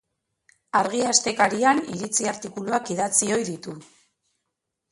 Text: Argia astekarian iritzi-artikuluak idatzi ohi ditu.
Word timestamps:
Argia 0.79 1.11
astekarian 1.15 1.83
iritzi-artikuluak 1.97 2.91
idatzi 2.97 3.31
ohi 3.39 3.47
ditu. 3.53 3.77